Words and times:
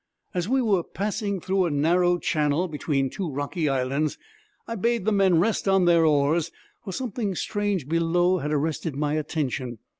'As 0.33 0.49
we 0.49 0.63
were 0.63 0.81
passing 0.81 1.39
through 1.39 1.65
a 1.65 1.69
narrow 1.69 2.17
channel 2.17 2.67
between 2.67 3.07
two 3.11 3.29
rocky 3.29 3.69
islands, 3.69 4.17
I 4.67 4.73
bade 4.73 5.05
the 5.05 5.11
men 5.11 5.39
rest 5.39 5.67
on 5.67 5.85
their 5.85 6.07
oars, 6.07 6.49
for 6.83 6.91
something 6.91 7.35
strange 7.35 7.87
below 7.87 8.39
had 8.39 8.51
arrested 8.51 8.95
my 8.95 9.13
attention. 9.13 9.77